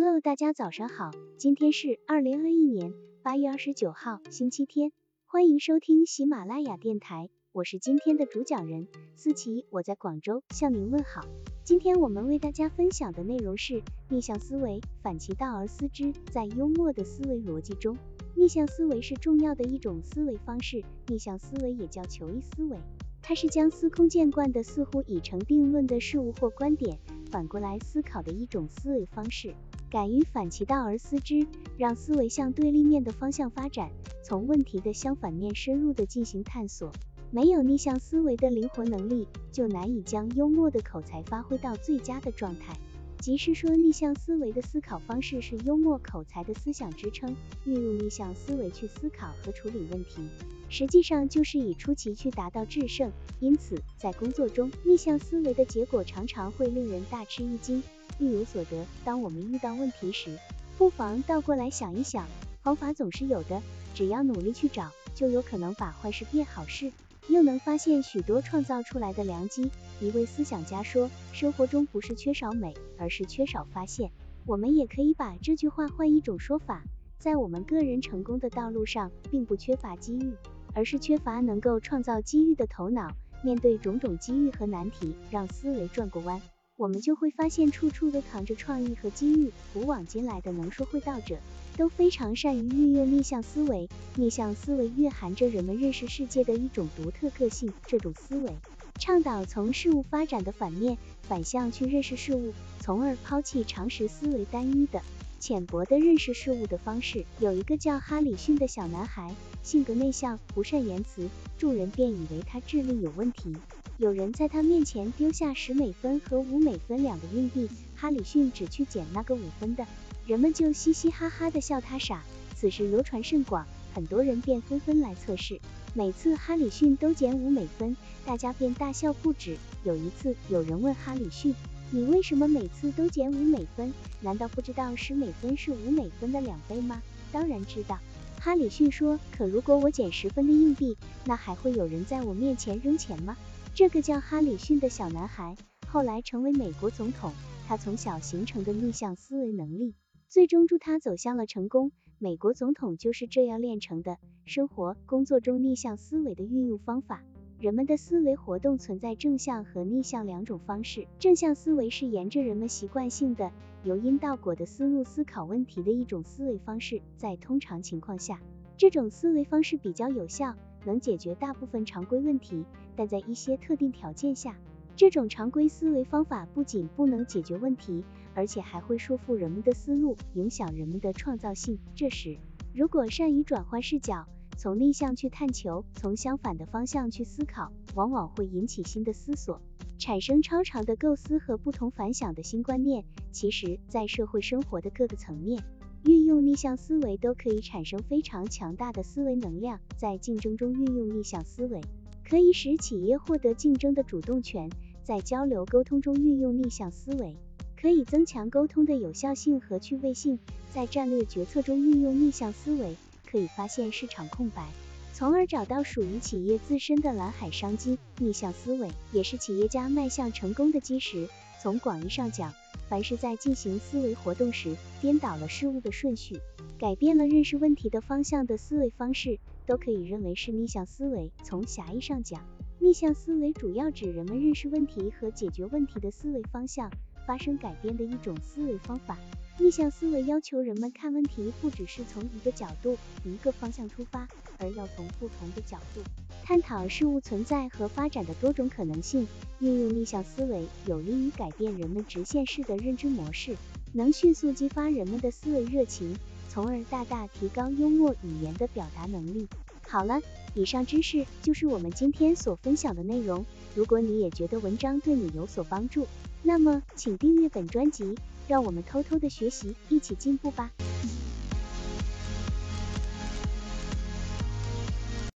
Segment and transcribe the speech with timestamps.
[0.00, 4.92] Hello，大家早上好，今天是二零二一年八月二十九号，星期天，
[5.26, 8.86] 欢迎收听喜马拉雅电台，我是今天的主讲人
[9.16, 11.22] 思琪，我在广州向您问好。
[11.64, 17.96] 今天我们为大家分享的内容是逆向思维，反其道而思之，在幽默的思维逻辑中，
[18.36, 22.78] 逆向思维是重要的一种思维方式，逆向思维也叫求异思维。
[23.20, 27.00] 它是将司空见惯的、似乎已成定论的事物或观点，
[27.32, 29.52] 反过来思考的一种思维方式。
[29.90, 33.90] 敢于反其道而思之，让思维向对立面的方向发展，
[34.22, 36.92] 从问题的相反面深入的进行探索。
[37.30, 42.76] 没有逆向思维的灵活能力，就难以将幽默的口才发挥到最佳的状态。
[43.18, 47.34] 即是说，逆向思维的思考方式是幽默口才的思想支撑。
[47.64, 50.28] 运用逆向思维去思考和处理问题，
[50.68, 53.10] 实际上就是以出奇去达到制胜。
[53.40, 57.82] 因此，在工作中，逆向思维的结果常常会令人大吃一惊，
[58.18, 58.84] 欲有所得。
[59.04, 60.38] 当我们遇到问题时，
[60.76, 62.26] 不妨倒过来想一想，
[62.62, 63.62] 方法总是有的，
[63.94, 66.92] 只要努力去找，就有可能把坏事变好事。
[67.28, 69.70] 又能发现许多创造出来的良机。
[70.00, 74.10] 一位思想家说：“生活中不是缺少美，而是缺少发现。”
[74.46, 76.82] 我们也可以把这句话换一种说法，
[77.18, 80.32] 在我们个人成功的道路上，并不缺乏机遇，
[80.72, 83.10] 而是缺乏能够创造机遇的头脑。
[83.42, 86.40] 面对种种机遇和难题，让思维转过弯。
[86.78, 89.50] 我们就会发现，处处都藏着创意和机遇。
[89.74, 91.36] 古往今来的能说会道者，
[91.76, 93.88] 都非常善于运用逆向思维。
[94.14, 97.72] 逆向思维蕴含着人们认识世界的一种独特个性。
[97.84, 98.54] 这种思维
[98.96, 105.02] 倡导从事物发展的反面反向去认识事物，从而抛弃常识思维单一的、
[105.40, 107.24] 浅薄的认识事物的方式。
[107.40, 109.34] 有一个叫哈里逊的小男孩，
[109.64, 113.56] 性格内向，不善言辞，众人便以为他智力有问题。
[113.98, 119.84] 有人在他面前丢下十美分和五美分两个硬币，哈里逊只去捡那个五分的，
[120.24, 122.22] 人们就嘻嘻哈哈的笑他傻。
[122.54, 125.60] 此事流传甚广，很多人便纷纷来测试。
[125.94, 129.56] 每次哈里逊都捡五美分，大家便大笑不止。
[129.82, 131.52] 有一次，有人问哈里逊
[131.90, 133.92] ：“你为什么每次都捡五美分？
[134.20, 137.98] 难道不知道十美分是五美分的两倍吗？”当然知道，
[138.38, 143.36] 哈里逊说：“可如果我捡十分的硬币，那还会有人在我面前扔钱吗？”
[143.78, 145.56] 这个叫哈里逊的小男孩
[145.86, 147.32] 后来成为美国总统。
[147.68, 149.94] 他从小形成的逆向思维能力，
[150.26, 151.92] 最终助他走向了成功。
[152.18, 154.18] 美国总统就是这样练成的。
[154.44, 157.22] 生活、工作中逆向思维的运用方法。
[157.60, 161.06] 人们的思维活动存在正向和逆向两种方式。
[161.20, 163.52] 正向思维是沿着人们习惯性的
[163.84, 167.00] 由因到果的思路思考问题的一种思维方式。
[167.16, 168.40] 在通常情况下，
[168.76, 170.56] 这种思维方式比较有效。
[170.88, 172.64] 能解决大部分常规问题，
[172.96, 174.56] 但在一些特定条件下，
[174.96, 178.02] 这种常规思维方法不仅不能解决问题，
[178.34, 181.78] 而且还会束缚人们的思路，影响人们的创造性。
[181.94, 182.38] 这时，
[182.74, 184.26] 如果善于转换视角，
[184.56, 189.60] 从逆向去探求，从相反的方向去思考，往往会引起新的思索，
[189.98, 193.04] 产生超长的构思和不同凡响的新观念。
[193.30, 195.62] 其实，在社会生活的各个层面，
[196.04, 199.80] 运用逆向思维都可以产生非常强大的思维能量。
[199.96, 201.80] 在竞争中运用逆向思维，
[202.28, 204.68] 可以使企业获得竞争的主动权；
[205.02, 207.36] 在交流沟通中运用逆向思维，
[207.80, 210.38] 可以增强沟通的有效性和趣味性；
[210.72, 212.96] 在战略决策中运用逆向思维，
[213.28, 214.68] 可以发现市场空白，
[215.12, 217.98] 从而找到属于企业自身的蓝海商机。
[218.18, 221.28] 逆向思维也是企业家迈向成功的基石。
[221.60, 222.54] 从广义上讲，
[222.88, 226.40] 凡是在进行思维活动时颠倒了事物的顺序，
[226.78, 231.30] 改变了认识问题的方向的思维方式，都可以认为是逆向思维。
[231.44, 232.42] 从狭义上讲，
[232.78, 236.90] 逆向思维主要指人们认识问题和解决问题的思维方向
[237.26, 239.18] 发生改变的一种思维方法。
[239.60, 246.00] 逆向思维要求人们看问题不只是从一个角度、一个方向出发，而要从不同的角度
[246.44, 249.26] 探讨事物存在和发展的多种可能性。
[249.58, 253.56] 运用逆向思维，有利于改变人们直线式的认知模式，
[253.92, 256.16] 能迅速激发人们的思维热情，
[256.48, 259.48] 从而大大提高幽默语言的表达能力。
[259.88, 260.20] 好了，
[260.54, 263.44] 以上知识就是我们今天所分享的内容。
[263.74, 266.06] 如果你也觉得文章对你有所帮助，
[266.42, 268.14] 那么请订阅本专辑。
[268.48, 270.70] 让我们偷偷的学习，一起进步吧。